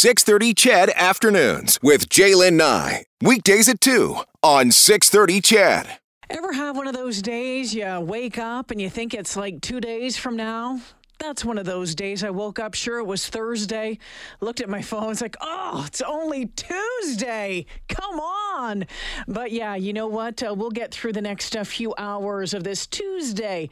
[0.00, 3.04] 630 CHED Afternoons with Jaylen Nye.
[3.20, 5.98] Weekdays at 2 on 630 CHED.
[6.30, 9.78] Ever have one of those days you wake up and you think it's like two
[9.78, 10.80] days from now?
[11.20, 12.24] That's one of those days.
[12.24, 13.98] I woke up, sure, it was Thursday.
[14.40, 15.12] Looked at my phone.
[15.12, 17.66] It's like, oh, it's only Tuesday.
[17.88, 18.86] Come on.
[19.28, 20.42] But yeah, you know what?
[20.42, 23.68] Uh, we'll get through the next uh, few hours of this Tuesday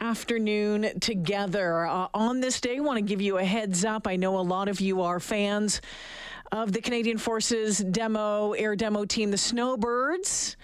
[0.00, 1.86] afternoon together.
[1.86, 4.06] Uh, on this day, want to give you a heads up.
[4.06, 5.80] I know a lot of you are fans
[6.52, 10.56] of the Canadian Forces demo, air demo team, the Snowbirds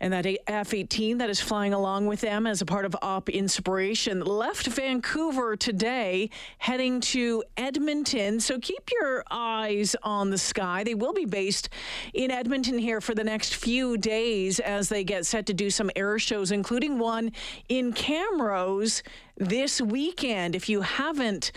[0.00, 3.28] and that F 18 that is flying along with them as a part of Op
[3.28, 8.40] Inspiration left Vancouver today, heading to Edmonton.
[8.40, 10.84] So keep your eyes on the sky.
[10.84, 11.68] They will be based
[12.12, 15.90] in Edmonton here for the next few days as they get set to do some
[15.96, 17.32] air shows, including one
[17.68, 19.02] in Camrose
[19.38, 20.54] this weekend.
[20.54, 21.52] If you haven't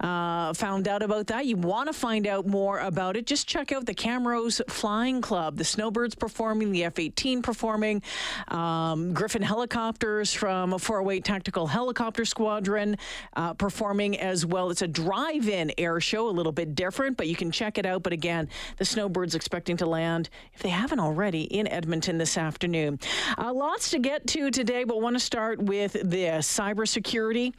[0.00, 3.72] uh, found out about that, you want to find out more about it, just check
[3.72, 5.56] out the Camrose Flying Club.
[5.56, 8.02] The Snowbirds performing, the F 18 performing,
[8.48, 12.96] um, Griffon helicopters from a 408 Tactical Helicopter Squadron
[13.34, 14.70] uh, performing as well.
[14.70, 17.86] It's a drive in air show, a little bit different, but you can check it
[17.86, 18.02] out.
[18.02, 23.00] But again, the Snowbirds expecting to land, if they haven't already, in Edmonton this afternoon.
[23.38, 27.54] Uh, lots to get to today, but want to start with this cybersecurity security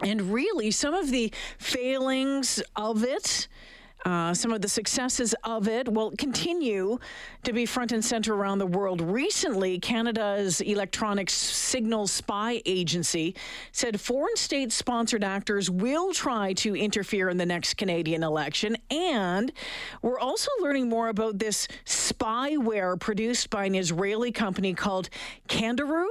[0.00, 3.48] and really some of the failings of it.
[4.04, 6.98] Uh, some of the successes of it will continue
[7.44, 9.00] to be front and center around the world.
[9.00, 13.36] Recently, Canada's Electronic Signals Spy Agency
[13.70, 18.76] said foreign state sponsored actors will try to interfere in the next Canadian election.
[18.90, 19.52] And
[20.02, 25.10] we're also learning more about this spyware produced by an Israeli company called
[25.48, 26.06] Candiru.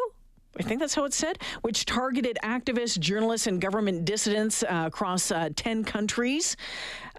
[0.59, 5.31] I think that's how it's said, which targeted activists, journalists, and government dissidents uh, across
[5.31, 6.57] uh, 10 countries.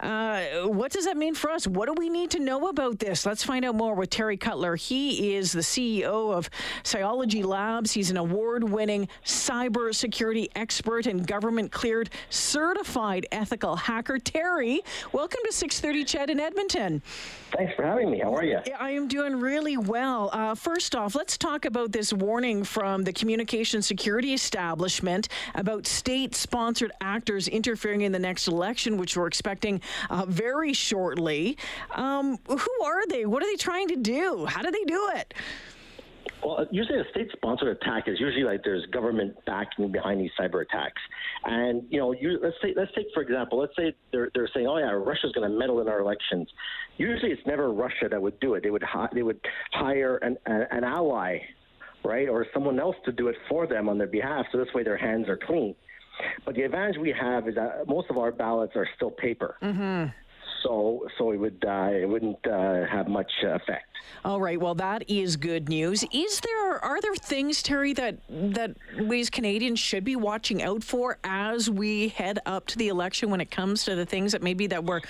[0.00, 1.66] Uh, what does that mean for us?
[1.66, 3.24] What do we need to know about this?
[3.24, 4.74] Let's find out more with Terry Cutler.
[4.74, 6.50] He is the CEO of
[6.82, 7.92] Cyology Labs.
[7.92, 14.18] He's an award winning cybersecurity expert and government cleared certified ethical hacker.
[14.18, 14.80] Terry,
[15.12, 17.00] welcome to 630 CHED in Edmonton.
[17.56, 18.18] Thanks for having me.
[18.18, 18.58] How are you?
[18.78, 20.30] I am doing really well.
[20.32, 26.34] Uh, first off, let's talk about this warning from the Communication Security Establishment about state
[26.34, 31.56] sponsored actors interfering in the next election, which we're expecting uh, very shortly.
[31.92, 33.24] Um, who are they?
[33.24, 34.44] What are they trying to do?
[34.46, 35.34] How do they do it?
[36.44, 41.00] Well, usually a state-sponsored attack is usually like there's government backing behind these cyber attacks,
[41.44, 44.66] and you know, you, let's say let's take for example, let's say they're they're saying,
[44.66, 46.48] oh yeah, Russia's going to meddle in our elections.
[46.96, 48.64] Usually, it's never Russia that would do it.
[48.64, 49.40] They would hi- they would
[49.70, 51.38] hire an an ally,
[52.04, 54.82] right, or someone else to do it for them on their behalf, so this way
[54.82, 55.74] their hands are clean.
[56.44, 59.56] But the advantage we have is that most of our ballots are still paper.
[59.62, 60.10] Mm-hmm.
[60.62, 63.86] So, so it would uh, it wouldn't uh, have much effect.
[64.24, 64.60] All right.
[64.60, 66.04] Well, that is good news.
[66.12, 70.84] Is there are there things, Terry, that that we as Canadians should be watching out
[70.84, 74.42] for as we head up to the election when it comes to the things that
[74.42, 75.00] maybe that we're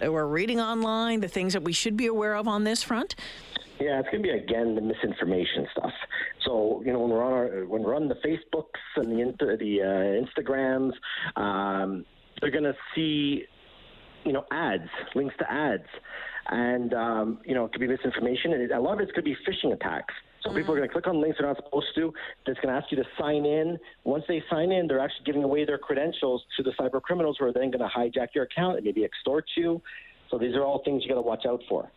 [0.00, 3.14] that we're reading online, the things that we should be aware of on this front?
[3.80, 5.92] Yeah, it's going to be again the misinformation stuff.
[6.44, 8.64] So you know when we're on our when we're on the Facebooks
[8.96, 10.92] and the the uh, Instagrams,
[11.36, 12.04] um,
[12.40, 13.44] they're going to see
[14.24, 15.88] you know ads, links to ads,
[16.48, 19.36] and um, you know it could be misinformation, and a lot of it could be
[19.46, 20.14] phishing attacks.
[20.42, 22.12] So people are going to click on links they're not supposed to.
[22.46, 23.76] That's going to ask you to sign in.
[24.04, 27.46] Once they sign in, they're actually giving away their credentials to the cyber criminals, who
[27.46, 29.82] are then going to hijack your account and maybe extort you.
[30.30, 31.90] So these are all things you got to watch out for.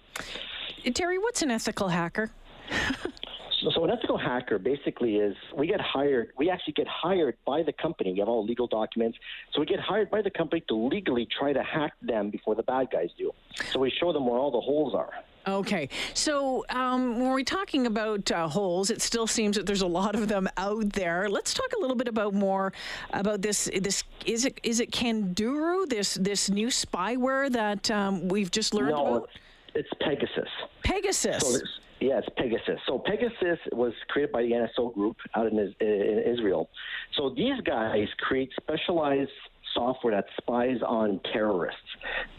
[0.94, 2.32] Terry, what's an ethical hacker?
[3.62, 6.32] So, so, an ethical hacker basically is we get hired.
[6.38, 8.12] We actually get hired by the company.
[8.14, 9.18] We have all legal documents.
[9.54, 12.64] So we get hired by the company to legally try to hack them before the
[12.64, 13.32] bad guys do.
[13.72, 15.12] So we show them where all the holes are.
[15.48, 19.88] Okay, so um, when we're talking about uh, holes, it still seems that there's a
[19.88, 21.30] lot of them out there.
[21.30, 22.74] Let's talk a little bit about more
[23.12, 23.68] about this.
[23.82, 25.90] This is it is it Candiru?
[25.90, 29.30] This this new spyware that um, we've just learned no, about.
[29.74, 30.50] It's Pegasus.
[30.84, 31.42] Pegasus.
[31.42, 31.60] So
[32.02, 32.80] Yes, Pegasus.
[32.88, 36.68] So Pegasus was created by the NSO Group out in, in Israel.
[37.16, 39.30] So these guys create specialized
[39.76, 41.80] software that spies on terrorists,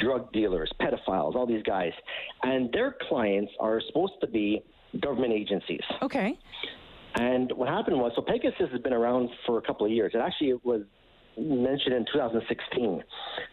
[0.00, 1.92] drug dealers, pedophiles, all these guys.
[2.42, 4.64] And their clients are supposed to be
[5.00, 5.80] government agencies.
[6.02, 6.36] Okay.
[7.14, 10.10] And what happened was, so Pegasus has been around for a couple of years.
[10.12, 10.82] It actually was
[11.38, 13.02] mentioned in 2016.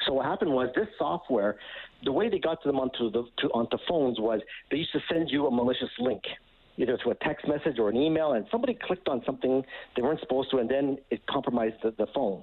[0.06, 1.58] So what happened was this software
[2.04, 4.42] the way they got to them onto the to, onto phones was
[4.72, 6.24] they used to send you a malicious link
[6.78, 9.64] either to a text message or an email, and somebody clicked on something
[9.96, 12.42] they weren't supposed to, and then it compromised the, the phone.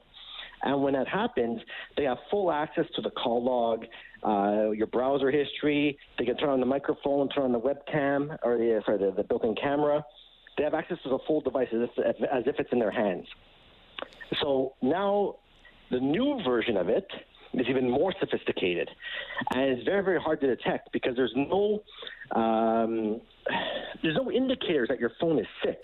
[0.62, 1.60] And when that happens,
[1.96, 3.84] they have full access to the call log,
[4.24, 5.98] uh, your browser history.
[6.18, 9.22] They can turn on the microphone, turn on the webcam, or the, sorry, the, the
[9.22, 10.04] built-in camera.
[10.58, 13.26] They have access to the full device as if, as if it's in their hands.
[14.40, 15.36] So now
[15.90, 17.06] the new version of it
[17.54, 18.90] is even more sophisticated,
[19.54, 21.82] and it's very very hard to detect because there's no
[22.34, 23.20] um,
[24.02, 25.78] there's no indicators that your phone is sick.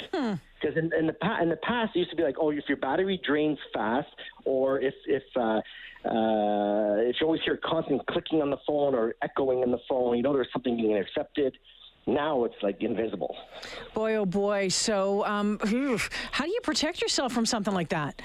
[0.60, 2.64] Because in, in the pa- in the past, it used to be like, oh, if
[2.68, 4.08] your battery drains fast,
[4.44, 9.14] or if if uh, uh, if you always hear constant clicking on the phone or
[9.22, 11.56] echoing in the phone, you know there's something being intercepted.
[12.06, 13.37] Now it's like invisible.
[13.94, 14.69] Boy, oh boy.
[14.69, 15.58] So, um,
[16.32, 18.20] how do you protect yourself from something like that?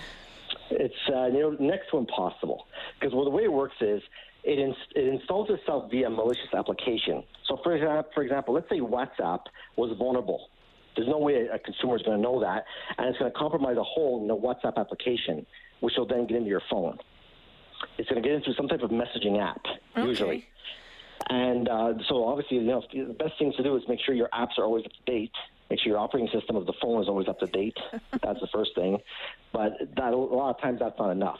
[0.72, 2.66] It's uh, you know next to impossible
[3.00, 4.02] because well, the way it works is
[4.44, 7.24] it, it installs itself via malicious application.
[7.48, 9.42] So for example, for example, let's say WhatsApp
[9.76, 10.50] was vulnerable.
[10.96, 12.66] There's no way a consumer is going to know that,
[12.98, 15.46] and it's going to compromise a hole in the WhatsApp application,
[15.82, 16.98] which will then get into your phone.
[18.00, 19.62] It's going to get into some type of messaging app,
[19.96, 20.48] usually.
[21.30, 24.30] And uh, so, obviously, you know, the best thing to do is make sure your
[24.30, 25.32] apps are always up to date.
[25.70, 27.78] Make sure your operating system of the phone is always up to date.
[28.22, 29.00] that's the first thing.
[29.52, 31.40] But that, a lot of times, that's not enough.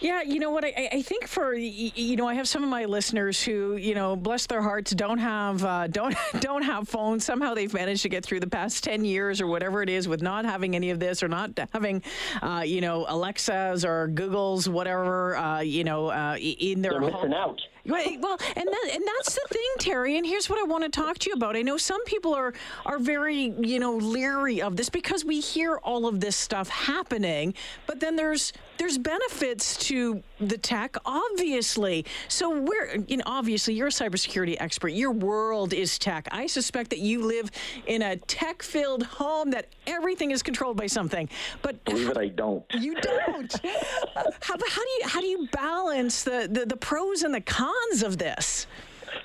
[0.00, 0.64] Yeah, you know what?
[0.64, 4.16] I, I think for you know, I have some of my listeners who, you know,
[4.16, 7.24] bless their hearts, don't have uh, don't don't have phones.
[7.24, 10.22] Somehow they've managed to get through the past ten years or whatever it is with
[10.22, 12.02] not having any of this or not having,
[12.42, 17.12] uh, you know, Alexas or Googles, whatever, uh, you know, uh, in their They're home.
[17.12, 17.60] missing out.
[17.88, 18.18] Right.
[18.20, 20.16] Well, and that, and that's the thing, Terry.
[20.16, 21.56] And here's what I want to talk to you about.
[21.56, 22.52] I know some people are
[22.84, 27.54] are very you know leery of this because we hear all of this stuff happening,
[27.86, 32.04] but then there's there's benefits to the tech, obviously.
[32.28, 34.88] So we're you know obviously you're a cybersecurity expert.
[34.88, 36.28] Your world is tech.
[36.32, 37.50] I suspect that you live
[37.86, 41.28] in a tech-filled home that everything is controlled by something.
[41.62, 42.64] But Believe it, I don't.
[42.78, 43.52] you don't.
[44.14, 47.75] how, how do you how do you balance the, the, the pros and the cons
[48.02, 48.66] of this?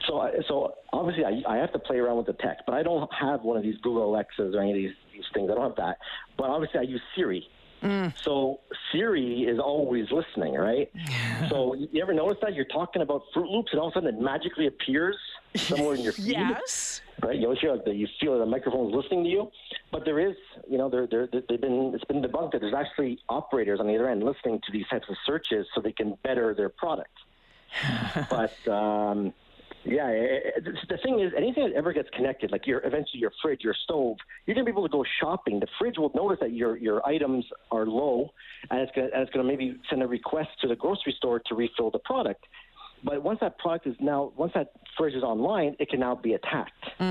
[0.08, 2.84] So, I, so obviously, I, I have to play around with the tech, but I
[2.84, 5.50] don't have one of these Google Alexas or any of these, these things.
[5.52, 5.98] I don't have that.
[6.38, 7.48] But obviously, I use Siri.
[7.84, 8.14] Mm.
[8.24, 8.60] So
[8.92, 10.92] Siri is always listening, right?
[11.50, 14.16] so you ever notice that you're talking about Froot Loops, and all of a sudden
[14.16, 15.18] it magically appears
[15.56, 16.38] somewhere in your feed?
[16.38, 17.02] Yes.
[17.22, 19.52] Right, you always feel like that you feel that the microphone's listening to you,
[19.92, 20.36] but there is,
[20.68, 23.96] you know, there, there, they've been, it's been debunked that there's actually operators on the
[23.96, 27.12] other end listening to these types of searches so they can better their product.
[28.30, 29.34] but um,
[29.84, 33.32] yeah, it, it, the thing is, anything that ever gets connected, like your eventually your
[33.42, 35.60] fridge, your stove, you're gonna be able to go shopping.
[35.60, 38.32] The fridge will notice that your your items are low,
[38.70, 41.56] and it's gonna and it's gonna maybe send a request to the grocery store to
[41.56, 42.46] refill the product.
[43.04, 46.34] But once that product is now, once that fridge is online, it can now be
[46.34, 47.02] attacked.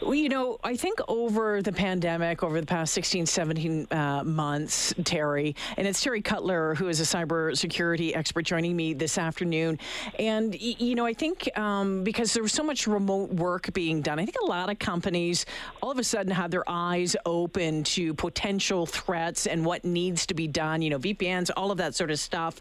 [0.00, 4.94] Well, you know, I think over the pandemic, over the past 16, 17 uh, months,
[5.04, 9.78] Terry, and it's Terry Cutler, who is a cybersecurity expert, joining me this afternoon.
[10.18, 14.00] And, y- you know, I think um, because there was so much remote work being
[14.00, 15.46] done, I think a lot of companies
[15.82, 20.34] all of a sudden had their eyes open to potential threats and what needs to
[20.34, 22.60] be done, you know, VPNs, all of that sort of stuff.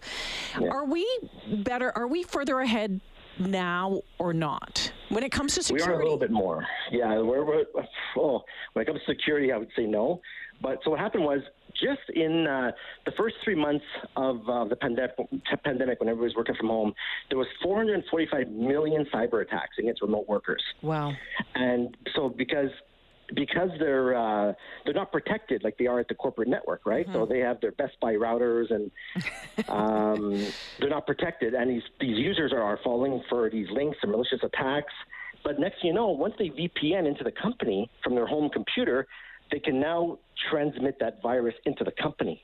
[0.61, 1.07] Are we
[1.47, 1.95] better?
[1.97, 2.99] Are we further ahead
[3.39, 5.89] now or not when it comes to security?
[5.89, 6.65] We are a little bit more.
[6.91, 7.63] Yeah, we're, we're
[8.17, 8.43] oh,
[8.73, 10.21] when it comes to security, I would say no.
[10.61, 11.41] But so what happened was
[11.73, 12.71] just in uh,
[13.05, 13.85] the first three months
[14.15, 15.11] of uh, the pandemic,
[15.63, 16.93] pandemic, when everybody was working from home,
[17.29, 20.63] there was 445 million cyber attacks against remote workers.
[20.81, 21.13] Wow.
[21.55, 22.69] And so because
[23.33, 24.53] because they're uh,
[24.85, 27.05] they're not protected like they are at the corporate network, right?
[27.13, 28.91] So they have their Best Buy routers and
[29.69, 30.47] um,
[30.79, 34.39] they're not protected, and these these users are, are falling for these links and malicious
[34.43, 34.93] attacks.
[35.43, 39.07] But next, thing you know, once they VPN into the company from their home computer,
[39.51, 40.19] they can now
[40.49, 42.43] transmit that virus into the company.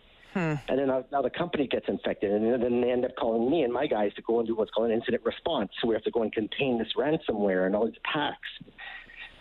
[0.68, 3.64] And then now, now the company gets infected, and then they end up calling me
[3.64, 5.72] and my guys to go and do what's called an incident response.
[5.82, 8.50] So we have to go and contain this ransomware and all these attacks.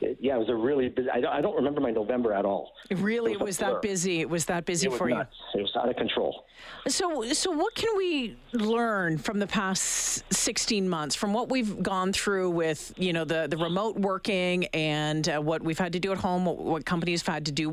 [0.00, 1.08] It- yeah, it was a really busy.
[1.10, 2.72] I don't, I don't remember my November at all.
[2.90, 3.72] Really It was a was blur.
[3.74, 4.20] that busy.
[4.20, 5.34] It was that busy It was for nuts.
[5.54, 6.44] It was out of control.
[6.88, 12.12] So, so what can we learn from the past 16 months, from what we've gone
[12.12, 16.12] through with, you know, the, the remote working and uh, what we've had to do
[16.12, 17.70] at home, what, what companies have had to do?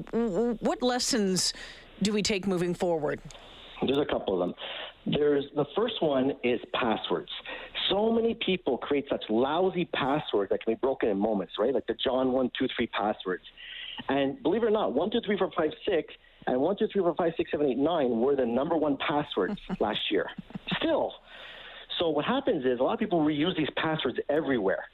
[0.62, 1.54] What lessons
[2.02, 3.20] do we take moving forward?
[3.86, 4.56] There's a couple of them.
[5.06, 7.30] There's the first one is passwords.
[7.90, 11.74] So many people create such lousy passwords that can be broken in moments, right?
[11.74, 13.44] Like the John one two three passwords.
[14.10, 16.14] And believe it or not, one two three four five six
[16.48, 19.60] and one two three four five six seven eight nine were the number one passwords
[19.80, 20.28] last year.
[20.78, 21.14] Still.
[22.00, 24.86] So what happens is a lot of people reuse these passwords everywhere.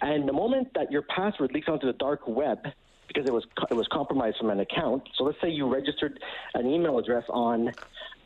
[0.00, 2.58] And the moment that your password leaks onto the dark web,
[3.06, 5.02] because it was it was compromised from an account.
[5.16, 6.20] So let's say you registered
[6.54, 7.70] an email address on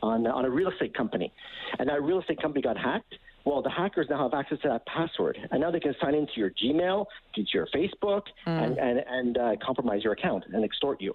[0.01, 1.33] on on a real estate company,
[1.79, 3.15] and that real estate company got hacked.
[3.45, 6.33] Well, the hackers now have access to that password, and now they can sign into
[6.35, 11.13] your Gmail, to your Facebook, and and, and uh, compromise your account and extort you.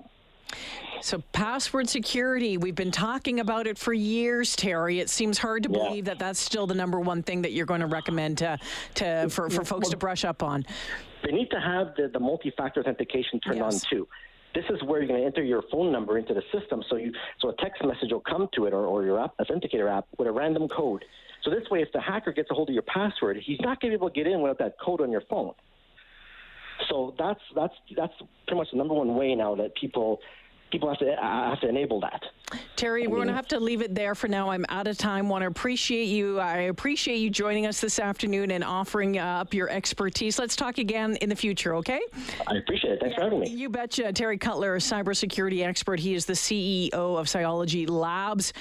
[1.00, 5.00] So, password security, we've been talking about it for years, Terry.
[5.00, 5.78] It seems hard to Yeah.
[5.88, 8.58] believe that that's still the number one thing that you're going to recommend to,
[8.96, 10.64] to for, for folks to brush up on.
[11.24, 13.84] They need to have the, the multi-factor authentication turned Yes.
[13.84, 14.08] on too.
[14.54, 17.12] This is where you're going to enter your phone number into the system, so you
[17.40, 20.26] so a text message will come to it or, or your app, authenticator app with
[20.26, 21.04] a random code.
[21.42, 23.92] So this way, if the hacker gets a hold of your password, he's not going
[23.92, 25.54] to be able to get in without that code on your phone.
[26.88, 28.12] So that's that's that's
[28.46, 30.20] pretty much the number one way now that people
[30.70, 32.22] people have to uh, have to enable that.
[32.76, 34.50] Terry, we're going to have to leave it there for now.
[34.50, 35.28] I'm out of time.
[35.28, 36.40] Want to appreciate you.
[36.40, 40.38] I appreciate you joining us this afternoon and offering uh, up your expertise.
[40.38, 42.00] Let's talk again in the future, okay?
[42.46, 43.00] I appreciate it.
[43.00, 43.50] Thanks for having me.
[43.50, 44.12] You betcha.
[44.12, 46.00] Terry Cutler, a cybersecurity expert.
[46.00, 48.52] He is the CEO of Cyology Labs.